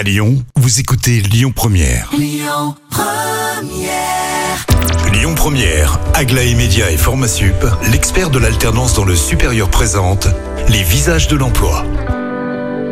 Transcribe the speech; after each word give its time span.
À 0.00 0.02
Lyon, 0.02 0.42
vous 0.56 0.80
écoutez 0.80 1.20
Lyon 1.20 1.52
Première. 1.54 2.10
Lyon 5.12 5.34
Première, 5.34 6.00
Aglaé 6.14 6.54
Média 6.54 6.90
et 6.90 6.96
Formasup, 6.96 7.66
l'expert 7.92 8.30
de 8.30 8.38
l'alternance 8.38 8.94
dans 8.94 9.04
le 9.04 9.14
supérieur 9.14 9.68
présente 9.68 10.26
les 10.70 10.82
visages 10.82 11.28
de 11.28 11.36
l'emploi. 11.36 11.84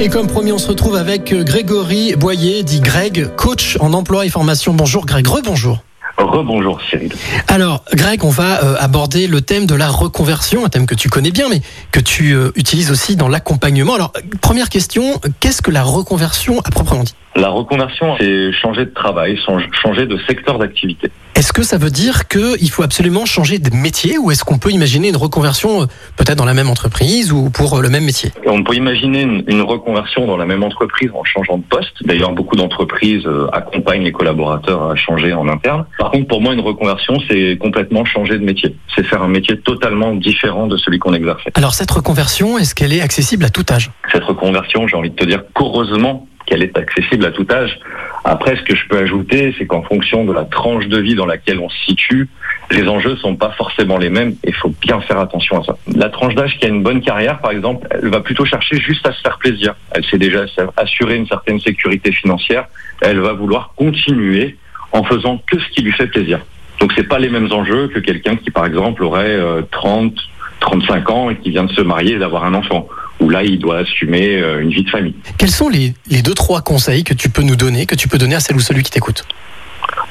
Et 0.00 0.08
comme 0.08 0.26
promis, 0.26 0.50
on 0.50 0.58
se 0.58 0.66
retrouve 0.66 0.96
avec 0.96 1.32
euh, 1.32 1.44
Grégory 1.44 2.16
Boyer, 2.16 2.64
dit 2.64 2.80
Greg, 2.80 3.36
coach 3.36 3.76
en 3.78 3.92
emploi 3.92 4.26
et 4.26 4.28
formation. 4.28 4.74
Bonjour 4.74 5.06
Greg, 5.06 5.28
rebonjour. 5.28 5.84
Rebonjour 6.18 6.80
Cyril. 6.88 7.12
Alors 7.48 7.84
Greg, 7.94 8.24
on 8.24 8.30
va 8.30 8.64
euh, 8.64 8.74
aborder 8.78 9.26
le 9.26 9.40
thème 9.42 9.66
de 9.66 9.74
la 9.74 9.88
reconversion, 9.88 10.64
un 10.64 10.68
thème 10.68 10.86
que 10.86 10.94
tu 10.94 11.08
connais 11.08 11.30
bien, 11.30 11.48
mais 11.50 11.60
que 11.92 12.00
tu 12.00 12.32
euh, 12.32 12.50
utilises 12.56 12.90
aussi 12.90 13.16
dans 13.16 13.28
l'accompagnement. 13.28 13.94
Alors 13.94 14.12
première 14.40 14.68
question, 14.68 15.20
qu'est-ce 15.40 15.62
que 15.62 15.70
la 15.70 15.82
reconversion 15.82 16.60
à 16.64 16.70
proprement 16.70 17.04
dit? 17.04 17.14
La 17.36 17.50
reconversion, 17.50 18.16
c'est 18.18 18.50
changer 18.52 18.86
de 18.86 18.94
travail, 18.94 19.38
change- 19.44 19.68
changer 19.82 20.06
de 20.06 20.16
secteur 20.26 20.58
d'activité. 20.58 21.10
Est-ce 21.34 21.52
que 21.52 21.62
ça 21.62 21.76
veut 21.76 21.90
dire 21.90 22.28
qu'il 22.28 22.70
faut 22.70 22.82
absolument 22.82 23.26
changer 23.26 23.58
de 23.58 23.68
métier 23.76 24.16
ou 24.16 24.30
est-ce 24.30 24.42
qu'on 24.42 24.56
peut 24.56 24.70
imaginer 24.70 25.10
une 25.10 25.18
reconversion 25.18 25.82
euh, 25.82 25.86
peut-être 26.16 26.38
dans 26.38 26.46
la 26.46 26.54
même 26.54 26.70
entreprise 26.70 27.30
ou 27.32 27.50
pour 27.50 27.82
le 27.82 27.90
même 27.90 28.04
métier? 28.06 28.30
On 28.46 28.64
peut 28.64 28.74
imaginer 28.74 29.20
une, 29.20 29.44
une 29.48 29.60
reconversion 29.60 30.26
dans 30.26 30.38
la 30.38 30.46
même 30.46 30.62
entreprise 30.62 31.10
en 31.14 31.24
changeant 31.24 31.58
de 31.58 31.62
poste. 31.64 31.92
D'ailleurs, 32.04 32.32
beaucoup 32.32 32.56
d'entreprises 32.56 33.28
accompagnent 33.52 34.04
les 34.04 34.12
collaborateurs 34.12 34.90
à 34.90 34.96
changer 34.96 35.34
en 35.34 35.46
interne. 35.48 35.84
Par 35.98 36.05
contre, 36.10 36.28
pour 36.28 36.40
moi, 36.40 36.54
une 36.54 36.60
reconversion, 36.60 37.18
c'est 37.28 37.56
complètement 37.58 38.04
changer 38.04 38.38
de 38.38 38.44
métier. 38.44 38.76
C'est 38.94 39.04
faire 39.04 39.22
un 39.22 39.28
métier 39.28 39.58
totalement 39.58 40.14
différent 40.14 40.66
de 40.66 40.76
celui 40.76 40.98
qu'on 40.98 41.14
exerçait. 41.14 41.50
Alors 41.54 41.74
cette 41.74 41.90
reconversion, 41.90 42.58
est-ce 42.58 42.74
qu'elle 42.74 42.92
est 42.92 43.00
accessible 43.00 43.44
à 43.44 43.50
tout 43.50 43.64
âge? 43.70 43.90
Cette 44.12 44.24
reconversion, 44.24 44.86
j'ai 44.86 44.96
envie 44.96 45.10
de 45.10 45.16
te 45.16 45.24
dire 45.24 45.42
qu'heureusement 45.54 46.26
qu'elle 46.46 46.62
est 46.62 46.78
accessible 46.78 47.24
à 47.26 47.32
tout 47.32 47.46
âge. 47.50 47.78
Après, 48.24 48.56
ce 48.56 48.62
que 48.62 48.74
je 48.74 48.86
peux 48.88 48.98
ajouter, 48.98 49.54
c'est 49.58 49.66
qu'en 49.66 49.82
fonction 49.82 50.24
de 50.24 50.32
la 50.32 50.44
tranche 50.44 50.86
de 50.86 50.98
vie 50.98 51.14
dans 51.14 51.26
laquelle 51.26 51.58
on 51.58 51.68
se 51.68 51.76
situe, 51.86 52.28
les 52.70 52.88
enjeux 52.88 53.16
sont 53.16 53.36
pas 53.36 53.50
forcément 53.50 53.98
les 53.98 54.10
mêmes 54.10 54.30
et 54.44 54.48
il 54.48 54.54
faut 54.54 54.72
bien 54.80 55.00
faire 55.00 55.18
attention 55.18 55.60
à 55.60 55.64
ça. 55.64 55.76
La 55.94 56.08
tranche 56.08 56.34
d'âge 56.34 56.56
qui 56.58 56.66
a 56.66 56.68
une 56.68 56.82
bonne 56.82 57.00
carrière, 57.00 57.40
par 57.40 57.50
exemple, 57.50 57.86
elle 57.90 58.08
va 58.08 58.20
plutôt 58.20 58.44
chercher 58.44 58.80
juste 58.80 59.06
à 59.06 59.12
se 59.12 59.20
faire 59.20 59.38
plaisir. 59.38 59.74
Elle 59.92 60.04
s'est 60.04 60.18
déjà 60.18 60.44
assuré 60.76 61.16
une 61.16 61.26
certaine 61.26 61.60
sécurité 61.60 62.12
financière. 62.12 62.66
Elle 63.00 63.20
va 63.20 63.32
vouloir 63.32 63.72
continuer 63.76 64.56
en 64.96 65.04
faisant 65.04 65.42
que 65.50 65.58
ce 65.58 65.68
qui 65.68 65.82
lui 65.82 65.92
fait 65.92 66.06
plaisir. 66.06 66.40
Donc 66.80 66.92
c'est 66.96 67.08
pas 67.08 67.18
les 67.18 67.28
mêmes 67.28 67.52
enjeux 67.52 67.88
que 67.88 67.98
quelqu'un 67.98 68.36
qui, 68.36 68.50
par 68.50 68.66
exemple, 68.66 69.04
aurait 69.04 69.28
euh, 69.28 69.62
30, 69.70 70.14
35 70.60 71.10
ans 71.10 71.30
et 71.30 71.36
qui 71.36 71.50
vient 71.50 71.64
de 71.64 71.72
se 71.72 71.82
marier 71.82 72.14
et 72.14 72.18
d'avoir 72.18 72.44
un 72.44 72.54
enfant. 72.54 72.88
Où 73.20 73.30
là, 73.30 73.42
il 73.42 73.58
doit 73.58 73.78
assumer 73.78 74.36
euh, 74.36 74.60
une 74.60 74.70
vie 74.70 74.82
de 74.82 74.90
famille. 74.90 75.14
Quels 75.38 75.50
sont 75.50 75.68
les, 75.68 75.94
les 76.10 76.22
deux, 76.22 76.34
trois 76.34 76.60
conseils 76.60 77.04
que 77.04 77.14
tu 77.14 77.30
peux 77.30 77.42
nous 77.42 77.56
donner, 77.56 77.86
que 77.86 77.94
tu 77.94 78.08
peux 78.08 78.18
donner 78.18 78.34
à 78.34 78.40
celle 78.40 78.56
ou 78.56 78.60
celui 78.60 78.82
qui 78.82 78.90
t'écoute? 78.90 79.24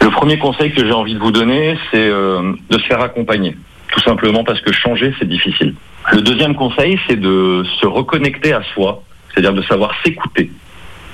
Le 0.00 0.10
premier 0.10 0.38
conseil 0.38 0.72
que 0.72 0.84
j'ai 0.84 0.92
envie 0.92 1.14
de 1.14 1.18
vous 1.18 1.32
donner, 1.32 1.76
c'est 1.90 2.08
euh, 2.08 2.52
de 2.70 2.78
se 2.78 2.84
faire 2.86 3.00
accompagner. 3.00 3.56
Tout 3.92 4.00
simplement 4.00 4.44
parce 4.44 4.60
que 4.60 4.72
changer, 4.72 5.12
c'est 5.18 5.28
difficile. 5.28 5.74
Le 6.12 6.22
deuxième 6.22 6.54
conseil, 6.54 6.98
c'est 7.08 7.20
de 7.20 7.64
se 7.80 7.86
reconnecter 7.86 8.52
à 8.52 8.62
soi, 8.74 9.02
c'est-à-dire 9.30 9.52
de 9.52 9.62
savoir 9.62 9.92
s'écouter. 10.04 10.50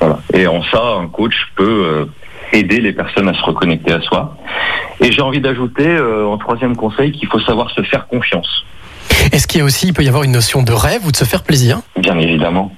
Voilà. 0.00 0.18
Et 0.34 0.46
en 0.46 0.62
ça, 0.64 0.82
un 1.00 1.06
coach 1.06 1.34
peut 1.54 1.84
euh, 1.84 2.04
aider 2.52 2.80
les 2.80 2.92
personnes 2.92 3.28
à 3.28 3.34
se 3.34 3.42
reconnecter 3.42 3.92
à 3.92 4.00
soi. 4.00 4.36
Et 5.00 5.10
j'ai 5.10 5.22
envie 5.22 5.40
d'ajouter 5.40 5.86
euh, 5.86 6.26
en 6.26 6.38
troisième 6.38 6.76
conseil 6.76 7.12
qu'il 7.12 7.28
faut 7.28 7.40
savoir 7.40 7.70
se 7.70 7.82
faire 7.82 8.06
confiance. 8.06 8.64
Est-ce 9.32 9.46
qu'il 9.46 9.58
y 9.58 9.62
a 9.62 9.64
aussi, 9.64 9.88
il 9.88 9.92
peut 9.92 10.02
y 10.04 10.08
avoir 10.08 10.22
une 10.24 10.32
notion 10.32 10.62
de 10.62 10.72
rêve 10.72 11.06
ou 11.06 11.12
de 11.12 11.16
se 11.16 11.24
faire 11.24 11.42
plaisir? 11.42 11.80
Bien 11.98 12.18
évidemment. 12.18 12.72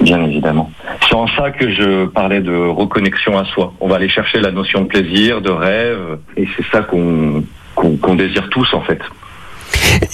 Bien 0.00 0.22
évidemment. 0.22 0.70
C'est 1.08 1.14
en 1.14 1.26
ça 1.28 1.50
que 1.50 1.72
je 1.72 2.06
parlais 2.06 2.40
de 2.40 2.54
reconnexion 2.54 3.38
à 3.38 3.44
soi. 3.46 3.72
On 3.80 3.88
va 3.88 3.96
aller 3.96 4.10
chercher 4.10 4.40
la 4.40 4.50
notion 4.50 4.82
de 4.82 4.86
plaisir, 4.86 5.40
de 5.40 5.50
rêve, 5.50 6.18
et 6.36 6.46
c'est 6.56 6.64
ça 6.70 6.82
qu'on 6.82 7.44
qu'on 7.74 8.14
désire 8.14 8.48
tous 8.50 8.72
en 8.72 8.80
fait. 8.80 9.00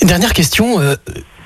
Dernière 0.03 0.33
question, 0.33 0.81
euh, 0.81 0.97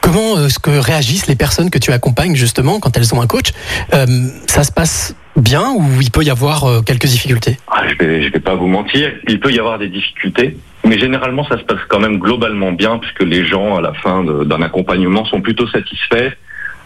comment 0.00 0.46
est-ce 0.46 0.58
que 0.58 0.70
réagissent 0.70 1.26
les 1.26 1.36
personnes 1.36 1.68
que 1.68 1.78
tu 1.78 1.92
accompagnes 1.92 2.34
justement 2.34 2.80
quand 2.80 2.96
elles 2.96 3.14
ont 3.14 3.20
un 3.20 3.26
coach? 3.26 3.52
Euh, 3.92 4.06
Ça 4.46 4.64
se 4.64 4.72
passe 4.72 5.14
bien 5.36 5.72
ou 5.76 6.00
il 6.00 6.10
peut 6.10 6.22
y 6.22 6.30
avoir 6.30 6.64
euh, 6.64 6.82
quelques 6.82 7.06
difficultés? 7.06 7.56
Ah, 7.68 7.82
je 7.88 7.94
je 7.94 8.32
vais 8.32 8.40
pas 8.40 8.54
vous 8.54 8.66
mentir, 8.66 9.12
il 9.28 9.40
peut 9.40 9.52
y 9.52 9.58
avoir 9.58 9.78
des 9.78 9.88
difficultés, 9.88 10.56
mais 10.84 10.98
généralement 10.98 11.44
ça 11.44 11.58
se 11.58 11.64
passe 11.64 11.80
quand 11.88 12.00
même 12.00 12.18
globalement 12.18 12.72
bien 12.72 12.98
puisque 12.98 13.22
les 13.22 13.44
gens 13.44 13.76
à 13.76 13.80
la 13.80 13.92
fin 13.94 14.24
d'un 14.24 14.62
accompagnement 14.62 15.24
sont 15.24 15.40
plutôt 15.40 15.66
satisfaits 15.68 16.32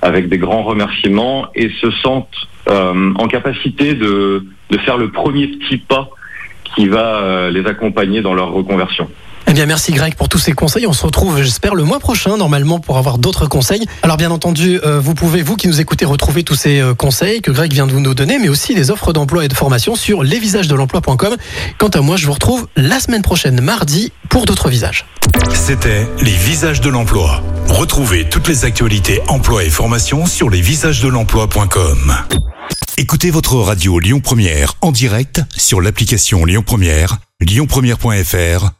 avec 0.02 0.28
des 0.28 0.38
grands 0.38 0.62
remerciements 0.62 1.48
et 1.54 1.70
se 1.80 1.90
sentent 1.90 2.48
euh, 2.68 3.12
en 3.16 3.28
capacité 3.28 3.94
de, 3.94 4.44
de 4.70 4.78
faire 4.78 4.96
le 4.96 5.10
premier 5.10 5.48
petit 5.48 5.78
pas 5.78 6.10
qui 6.74 6.88
va 6.88 7.16
euh, 7.16 7.50
les 7.50 7.66
accompagner 7.66 8.22
dans 8.22 8.34
leur 8.34 8.52
reconversion. 8.52 9.08
Eh 9.50 9.52
bien, 9.52 9.66
merci 9.66 9.90
Greg 9.90 10.14
pour 10.14 10.28
tous 10.28 10.38
ces 10.38 10.52
conseils. 10.52 10.86
On 10.86 10.92
se 10.92 11.04
retrouve, 11.04 11.42
j'espère, 11.42 11.74
le 11.74 11.82
mois 11.82 11.98
prochain, 11.98 12.36
normalement, 12.36 12.78
pour 12.78 12.98
avoir 12.98 13.18
d'autres 13.18 13.48
conseils. 13.48 13.84
Alors, 14.04 14.16
bien 14.16 14.30
entendu, 14.30 14.78
euh, 14.84 15.00
vous 15.00 15.14
pouvez, 15.14 15.42
vous 15.42 15.56
qui 15.56 15.66
nous 15.66 15.80
écoutez, 15.80 16.04
retrouver 16.04 16.44
tous 16.44 16.54
ces 16.54 16.78
euh, 16.78 16.94
conseils 16.94 17.40
que 17.40 17.50
Greg 17.50 17.72
vient 17.72 17.88
de 17.88 17.92
nous 17.92 18.14
donner, 18.14 18.38
mais 18.38 18.48
aussi 18.48 18.76
les 18.76 18.92
offres 18.92 19.12
d'emploi 19.12 19.44
et 19.44 19.48
de 19.48 19.54
formation 19.54 19.96
sur 19.96 20.22
lesvisagesdelemploi.com. 20.22 21.36
Quant 21.78 21.88
à 21.88 22.00
moi, 22.00 22.16
je 22.16 22.26
vous 22.26 22.32
retrouve 22.32 22.68
la 22.76 23.00
semaine 23.00 23.22
prochaine, 23.22 23.60
mardi, 23.60 24.12
pour 24.28 24.44
d'autres 24.44 24.68
visages. 24.68 25.04
C'était 25.52 26.06
les 26.20 26.30
visages 26.30 26.80
de 26.80 26.88
l'emploi. 26.88 27.42
Retrouvez 27.66 28.28
toutes 28.28 28.46
les 28.46 28.64
actualités 28.64 29.20
emploi 29.26 29.64
et 29.64 29.70
formation 29.70 30.26
sur 30.26 30.48
lesvisagesdelemploi.com. 30.48 32.14
Écoutez 32.98 33.32
votre 33.32 33.56
radio 33.56 33.98
Lyon 33.98 34.20
Première 34.20 34.74
en 34.80 34.92
direct 34.92 35.42
sur 35.56 35.80
l'application 35.80 36.44
Lyon 36.44 36.62
Première, 36.64 37.16
lyonpremière.fr 37.40 38.79